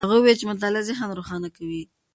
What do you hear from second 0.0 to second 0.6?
هغه وویل چې